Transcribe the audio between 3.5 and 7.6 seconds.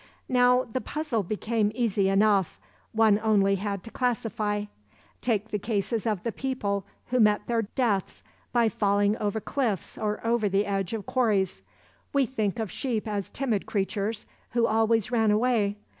to classify. Take the cases of the people who met